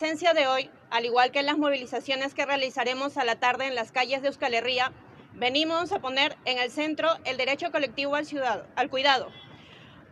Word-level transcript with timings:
presencia 0.00 0.32
de 0.32 0.46
hoy, 0.46 0.70
al 0.88 1.04
igual 1.04 1.30
que 1.30 1.40
en 1.40 1.46
las 1.46 1.58
movilizaciones 1.58 2.32
que 2.32 2.46
realizaremos 2.46 3.18
a 3.18 3.24
la 3.26 3.38
tarde 3.38 3.66
en 3.66 3.74
las 3.74 3.92
calles 3.92 4.22
de 4.22 4.28
Euskal 4.28 4.54
Herria, 4.54 4.92
venimos 5.34 5.92
a 5.92 5.98
poner 5.98 6.38
en 6.46 6.56
el 6.56 6.70
centro 6.70 7.10
el 7.24 7.36
derecho 7.36 7.70
colectivo 7.70 8.14
al, 8.14 8.24
ciudad, 8.24 8.64
al 8.76 8.88
cuidado. 8.88 9.30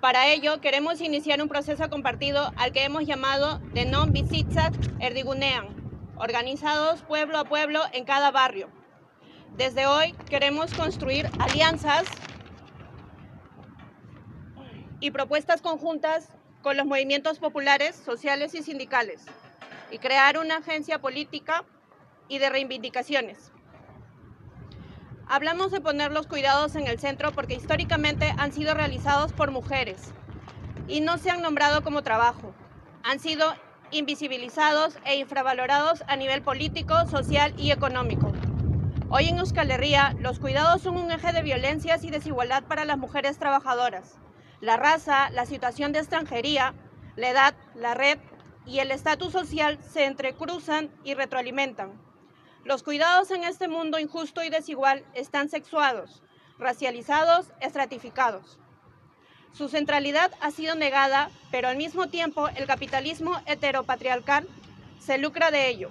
Para 0.03 0.29
ello, 0.29 0.61
queremos 0.61 1.01
iniciar 1.01 1.41
un 1.41 1.49
proceso 1.49 1.89
compartido 1.89 2.53
al 2.57 2.73
que 2.73 2.85
hemos 2.85 3.07
llamado 3.07 3.61
de 3.73 3.87
non 3.87 4.13
visitzat 4.13 4.75
erdigunean, 5.01 5.73
organizados 6.19 7.01
pueblo 7.01 7.39
a 7.39 7.49
pueblo 7.49 7.81
en 7.95 8.05
cada 8.05 8.31
barrio. 8.31 8.69
Desde 9.57 9.87
hoy 9.87 10.13
queremos 10.29 10.75
construir 10.75 11.31
alianzas 11.39 12.05
y 15.01 15.13
propuestas 15.13 15.63
conjuntas 15.63 16.29
con 16.61 16.77
los 16.77 16.85
movimientos 16.85 17.39
populares, 17.39 17.97
sociales 17.97 18.55
y 18.55 18.63
sindicales 18.63 19.25
y 19.91 19.99
crear 19.99 20.39
una 20.39 20.59
agencia 20.59 21.01
política 21.01 21.65
y 22.29 22.39
de 22.39 22.51
reivindicaciones. 22.51 23.53
Hablamos 25.27 25.71
de 25.71 25.81
poner 25.81 26.13
los 26.13 26.27
cuidados 26.27 26.75
en 26.75 26.87
el 26.87 26.99
centro 26.99 27.33
porque 27.33 27.55
históricamente 27.55 28.35
han 28.39 28.53
sido 28.53 28.75
realizados 28.75 29.33
por 29.33 29.51
mujeres 29.51 30.13
y 30.87 31.01
no 31.01 31.19
se 31.19 31.31
han 31.31 31.43
nombrado 31.43 31.83
como 31.83 32.03
trabajo. 32.03 32.55
Han 33.03 33.21
sido 33.21 33.55
invisibilizados 33.91 34.99
e 35.05 35.17
infravalorados 35.17 36.03
a 36.07 36.17
nivel 36.17 36.43
político, 36.43 37.07
social 37.07 37.55
y 37.59 37.71
económico. 37.71 38.33
Hoy 39.11 39.29
en 39.29 39.39
Euskal 39.39 39.71
Herria, 39.71 40.15
los 40.19 40.39
cuidados 40.39 40.83
son 40.83 40.97
un 40.97 41.11
eje 41.11 41.33
de 41.33 41.43
violencias 41.43 42.05
y 42.05 42.11
desigualdad 42.11 42.65
para 42.65 42.85
las 42.85 42.99
mujeres 42.99 43.39
trabajadoras. 43.39 44.19
La 44.61 44.77
raza, 44.77 45.31
la 45.31 45.47
situación 45.47 45.93
de 45.93 46.01
extranjería, 46.01 46.75
la 47.17 47.31
edad, 47.31 47.55
la 47.75 47.95
red 47.95 48.19
y 48.69 48.81
el 48.81 48.91
estatus 48.91 49.33
social 49.33 49.79
se 49.83 50.05
entrecruzan 50.05 50.91
y 51.03 51.15
retroalimentan. 51.15 51.93
Los 52.65 52.83
cuidados 52.83 53.31
en 53.31 53.43
este 53.43 53.67
mundo 53.67 53.99
injusto 53.99 54.45
y 54.45 54.51
desigual 54.51 55.05
están 55.15 55.49
sexuados, 55.49 56.23
racializados, 56.59 57.47
estratificados. 57.61 58.59
Su 59.53 59.69
centralidad 59.69 60.31
ha 60.41 60.51
sido 60.51 60.75
negada, 60.75 61.31
pero 61.51 61.69
al 61.69 61.79
mismo 61.79 62.09
tiempo 62.09 62.49
el 62.49 62.67
capitalismo 62.67 63.41
heteropatriarcal 63.47 64.47
se 65.01 65.17
lucra 65.17 65.51
de 65.51 65.69
ello. 65.69 65.91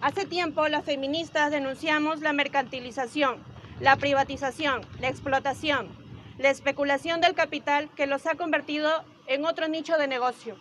Hace 0.00 0.26
tiempo 0.26 0.66
las 0.66 0.84
feministas 0.84 1.52
denunciamos 1.52 2.20
la 2.20 2.32
mercantilización, 2.32 3.36
la 3.78 3.94
privatización, 3.96 4.80
la 4.98 5.08
explotación, 5.08 5.88
la 6.38 6.50
especulación 6.50 7.20
del 7.20 7.34
capital 7.34 7.88
que 7.94 8.08
los 8.08 8.26
ha 8.26 8.34
convertido 8.34 8.90
en 9.26 9.44
otro 9.44 9.68
nicho 9.68 9.96
de 9.96 10.08
negocio. 10.08 10.58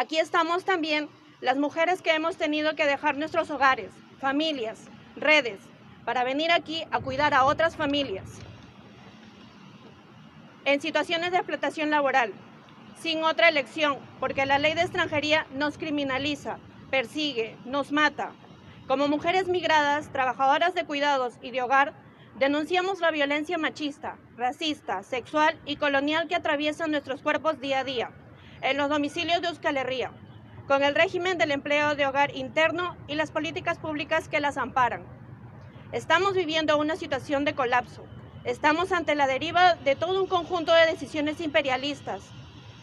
Aquí 0.00 0.16
estamos 0.16 0.64
también 0.64 1.10
las 1.42 1.58
mujeres 1.58 2.00
que 2.00 2.14
hemos 2.14 2.38
tenido 2.38 2.74
que 2.74 2.86
dejar 2.86 3.18
nuestros 3.18 3.50
hogares, 3.50 3.90
familias, 4.18 4.86
redes, 5.14 5.60
para 6.06 6.24
venir 6.24 6.50
aquí 6.52 6.84
a 6.90 7.00
cuidar 7.00 7.34
a 7.34 7.44
otras 7.44 7.76
familias. 7.76 8.24
En 10.64 10.80
situaciones 10.80 11.32
de 11.32 11.36
explotación 11.36 11.90
laboral, 11.90 12.32
sin 12.98 13.22
otra 13.24 13.50
elección, 13.50 13.98
porque 14.20 14.46
la 14.46 14.58
ley 14.58 14.72
de 14.72 14.80
extranjería 14.80 15.46
nos 15.52 15.76
criminaliza, 15.76 16.56
persigue, 16.90 17.58
nos 17.66 17.92
mata. 17.92 18.32
Como 18.88 19.06
mujeres 19.06 19.48
migradas, 19.48 20.10
trabajadoras 20.10 20.74
de 20.74 20.86
cuidados 20.86 21.34
y 21.42 21.50
de 21.50 21.60
hogar, 21.60 21.92
denunciamos 22.38 23.00
la 23.00 23.10
violencia 23.10 23.58
machista, 23.58 24.16
racista, 24.38 25.02
sexual 25.02 25.60
y 25.66 25.76
colonial 25.76 26.26
que 26.26 26.36
atraviesa 26.36 26.86
nuestros 26.86 27.20
cuerpos 27.20 27.60
día 27.60 27.80
a 27.80 27.84
día 27.84 28.10
en 28.62 28.76
los 28.76 28.88
domicilios 28.88 29.40
de 29.40 29.48
Euskal 29.48 29.76
Herria, 29.76 30.12
con 30.66 30.82
el 30.82 30.94
régimen 30.94 31.38
del 31.38 31.50
empleo 31.50 31.94
de 31.94 32.06
hogar 32.06 32.34
interno 32.36 32.96
y 33.08 33.14
las 33.14 33.30
políticas 33.30 33.78
públicas 33.78 34.28
que 34.28 34.40
las 34.40 34.56
amparan. 34.56 35.02
Estamos 35.92 36.34
viviendo 36.34 36.78
una 36.78 36.96
situación 36.96 37.44
de 37.44 37.54
colapso. 37.54 38.04
Estamos 38.44 38.92
ante 38.92 39.14
la 39.14 39.26
deriva 39.26 39.74
de 39.74 39.96
todo 39.96 40.22
un 40.22 40.28
conjunto 40.28 40.72
de 40.72 40.86
decisiones 40.86 41.40
imperialistas 41.40 42.22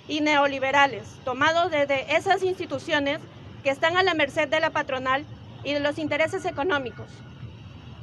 y 0.08 0.22
neoliberales 0.22 1.08
tomados 1.24 1.72
desde 1.72 2.16
esas 2.16 2.44
instituciones 2.44 3.20
que 3.64 3.70
están 3.70 3.98
a 3.98 4.04
la 4.04 4.14
merced 4.14 4.48
de 4.48 4.60
la 4.60 4.70
patronal 4.70 5.26
y 5.64 5.74
de 5.74 5.80
los 5.80 5.98
intereses 5.98 6.46
económicos. 6.46 7.10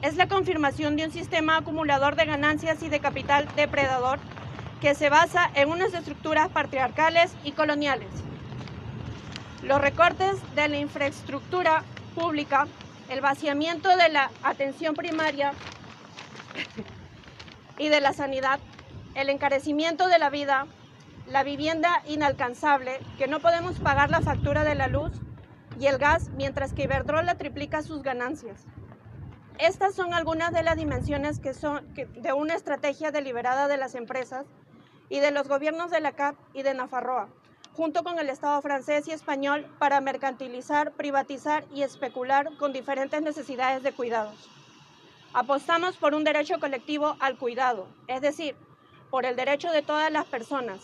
Es 0.02 0.16
la 0.16 0.28
confirmación 0.28 0.96
de 0.96 1.04
un 1.04 1.12
sistema 1.12 1.56
acumulador 1.56 2.16
de 2.16 2.26
ganancias 2.26 2.82
y 2.82 2.88
de 2.88 3.00
capital 3.00 3.48
depredador 3.56 4.18
que 4.84 4.94
se 4.94 5.08
basa 5.08 5.50
en 5.54 5.70
unas 5.70 5.94
estructuras 5.94 6.50
patriarcales 6.50 7.34
y 7.42 7.52
coloniales. 7.52 8.10
Los 9.62 9.80
recortes 9.80 10.36
de 10.54 10.68
la 10.68 10.76
infraestructura 10.76 11.82
pública, 12.14 12.66
el 13.08 13.22
vaciamiento 13.22 13.88
de 13.96 14.10
la 14.10 14.30
atención 14.42 14.94
primaria 14.94 15.54
y 17.78 17.88
de 17.88 18.02
la 18.02 18.12
sanidad, 18.12 18.60
el 19.14 19.30
encarecimiento 19.30 20.06
de 20.06 20.18
la 20.18 20.28
vida, 20.28 20.66
la 21.28 21.44
vivienda 21.44 22.02
inalcanzable, 22.06 23.00
que 23.16 23.26
no 23.26 23.40
podemos 23.40 23.80
pagar 23.80 24.10
la 24.10 24.20
factura 24.20 24.64
de 24.64 24.74
la 24.74 24.88
luz 24.88 25.12
y 25.80 25.86
el 25.86 25.96
gas, 25.96 26.28
mientras 26.36 26.74
que 26.74 26.82
Iberdrola 26.82 27.36
triplica 27.36 27.80
sus 27.80 28.02
ganancias. 28.02 28.66
Estas 29.58 29.94
son 29.94 30.12
algunas 30.12 30.52
de 30.52 30.62
las 30.62 30.76
dimensiones 30.76 31.38
que 31.38 31.54
son 31.54 31.86
de 31.94 32.32
una 32.34 32.52
estrategia 32.52 33.12
deliberada 33.12 33.66
de 33.66 33.78
las 33.78 33.94
empresas 33.94 34.44
y 35.09 35.20
de 35.20 35.31
los 35.31 35.48
gobiernos 35.48 35.91
de 35.91 36.00
la 36.00 36.12
CAP 36.12 36.37
y 36.53 36.62
de 36.62 36.75
Nafarroa, 36.75 37.28
junto 37.75 38.04
con 38.04 38.19
el 38.19 38.28
Estado 38.28 38.60
francés 38.62 39.09
y 39.09 39.12
español 39.12 39.66
para 39.78 40.00
mercantilizar, 40.00 40.92
privatizar 40.92 41.65
y 41.75 41.82
especular 41.82 42.56
con 42.56 42.72
diferentes 42.72 43.20
necesidades 43.22 43.82
de 43.82 43.93
cuidados. 43.93 44.50
Apostamos 45.32 45.97
por 45.97 46.14
un 46.14 46.25
derecho 46.25 46.60
colectivo 46.60 47.16
al 47.19 47.37
cuidado, 47.37 47.88
es 48.06 48.20
decir, 48.20 48.54
por 49.10 49.26
el 49.26 49.37
derecho 49.37 49.70
de 49.70 49.82
todas 49.82 50.10
las 50.12 50.26
personas, 50.26 50.81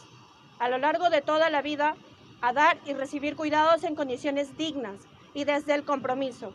a 0.58 0.68
lo 0.68 0.78
largo 0.78 1.08
de 1.10 1.22
toda 1.22 1.50
la 1.50 1.62
vida, 1.62 1.94
a 2.40 2.52
dar 2.52 2.78
y 2.84 2.94
recibir 2.94 3.36
cuidados 3.36 3.84
en 3.84 3.94
condiciones 3.94 4.56
dignas 4.56 5.02
y 5.34 5.44
desde 5.44 5.74
el 5.74 5.84
compromiso. 5.84 6.52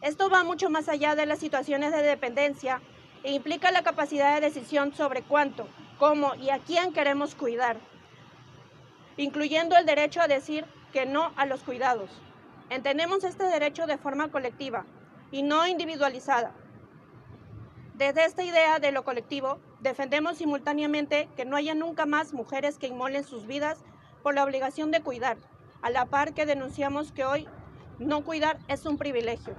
Esto 0.00 0.30
va 0.30 0.44
mucho 0.44 0.70
más 0.70 0.88
allá 0.88 1.14
de 1.14 1.26
las 1.26 1.38
situaciones 1.38 1.92
de 1.92 2.02
dependencia 2.02 2.80
e 3.22 3.32
implica 3.32 3.70
la 3.70 3.82
capacidad 3.82 4.34
de 4.34 4.42
decisión 4.42 4.94
sobre 4.94 5.22
cuánto, 5.22 5.66
cómo 6.04 6.34
y 6.34 6.50
a 6.50 6.58
quién 6.58 6.92
queremos 6.92 7.34
cuidar, 7.34 7.78
incluyendo 9.16 9.74
el 9.74 9.86
derecho 9.86 10.20
a 10.20 10.28
decir 10.28 10.66
que 10.92 11.06
no 11.06 11.32
a 11.34 11.46
los 11.46 11.62
cuidados. 11.62 12.10
Entendemos 12.68 13.24
este 13.24 13.44
derecho 13.44 13.86
de 13.86 13.96
forma 13.96 14.30
colectiva 14.30 14.84
y 15.30 15.42
no 15.42 15.66
individualizada. 15.66 16.52
Desde 17.94 18.26
esta 18.26 18.42
idea 18.42 18.80
de 18.80 18.92
lo 18.92 19.02
colectivo, 19.02 19.58
defendemos 19.80 20.36
simultáneamente 20.36 21.30
que 21.38 21.46
no 21.46 21.56
haya 21.56 21.74
nunca 21.74 22.04
más 22.04 22.34
mujeres 22.34 22.76
que 22.76 22.88
inmolen 22.88 23.24
sus 23.24 23.46
vidas 23.46 23.78
por 24.22 24.34
la 24.34 24.44
obligación 24.44 24.90
de 24.90 25.00
cuidar, 25.00 25.38
a 25.80 25.88
la 25.88 26.04
par 26.04 26.34
que 26.34 26.44
denunciamos 26.44 27.12
que 27.12 27.24
hoy 27.24 27.48
no 27.98 28.24
cuidar 28.24 28.58
es 28.68 28.84
un 28.84 28.98
privilegio. 28.98 29.54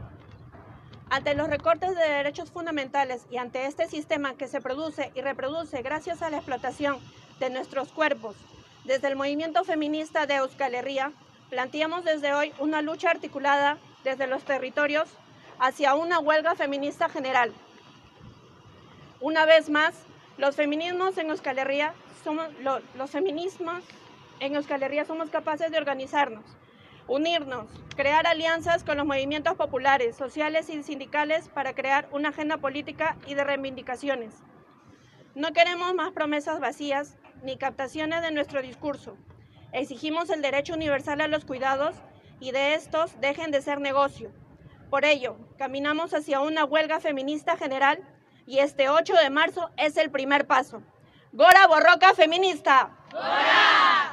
Ante 1.16 1.34
los 1.34 1.48
recortes 1.50 1.96
de 1.96 2.09
derechos 2.09 2.52
fundamentales 2.52 3.26
y 3.31 3.38
ante 3.38 3.68
este 3.68 3.88
sistema 3.88 4.36
que 4.36 4.50
se 4.50 4.59
produce 4.59 5.14
y 5.16 5.22
reproduce 5.22 5.81
gracias 5.81 6.22
a 6.22 6.30
la 6.30 6.36
explotación 6.36 7.00
de 7.40 7.50
nuestros 7.50 7.88
cuerpos, 7.94 8.36
desde 8.84 9.08
el 9.08 9.16
movimiento 9.16 9.64
feminista 9.64 10.25
de 10.25 10.36
Euskal 10.36 10.75
Herria, 10.75 11.14
planteamos 11.50 12.04
desde 12.04 12.34
hoy 12.34 12.52
una 12.59 12.81
lucha 12.81 13.12
articulada 13.12 13.78
desde 14.04 14.28
los 14.28 14.44
territorios 14.44 15.08
hacia 15.58 15.96
una 15.96 16.20
huelga 16.20 16.54
feminista 16.54 17.08
general. 17.08 17.54
Una 19.22 19.46
vez 19.46 19.70
más, 19.70 19.96
los 20.38 20.58
feminismos 20.58 21.18
en 21.18 21.30
Euskal 21.30 21.59
Herria 21.59 21.94
somos, 22.25 22.50
los 22.94 23.09
feminismos 23.09 23.81
en 24.42 24.58
Euskal 24.58 24.84
Herria 24.84 25.06
somos 25.06 25.30
capaces 25.30 25.72
de 25.72 25.78
organizarnos 25.78 26.44
unirnos, 27.08 27.68
crear 27.96 28.28
alianzas 28.28 28.84
con 28.84 28.98
los 28.98 29.06
movimientos 29.06 29.56
populares, 29.56 30.16
sociales 30.16 30.69
y 30.69 30.81
sindicales 30.84 31.50
para 31.50 31.74
crear 31.74 32.07
una 32.12 32.30
agenda 32.30 32.57
política 32.57 33.18
y 33.28 33.36
de 33.36 33.44
reivindicaciones. 33.44 34.34
No 35.36 35.54
queremos 35.54 35.94
más 35.94 36.12
promesas 36.12 36.60
vacías 36.60 37.18
ni 37.44 37.57
captaciones 37.57 38.22
de 38.22 38.31
nuestro 38.31 38.62
discurso. 38.62 39.18
Exigimos 39.72 40.30
el 40.30 40.42
derecho 40.42 40.74
universal 40.74 41.22
a 41.22 41.28
los 41.28 41.46
cuidados 41.46 41.96
y 42.40 42.52
de 42.52 42.74
estos 42.74 43.19
dejen 43.19 43.51
de 43.51 43.62
ser 43.62 43.80
negocio. 43.80 44.31
Por 44.90 45.04
ello, 45.04 45.38
caminamos 45.58 46.13
hacia 46.13 46.40
una 46.40 46.63
huelga 46.63 47.00
feminista 47.00 47.58
general 47.58 48.00
y 48.46 48.60
este 48.60 48.90
8 48.90 49.13
de 49.16 49.30
marzo 49.30 49.69
es 49.78 49.98
el 49.98 50.12
primer 50.12 50.48
paso. 50.48 50.81
¡Gora 51.34 51.68
Borroca 51.68 52.13
Feminista! 52.13 52.92
¡Gora! 53.12 54.05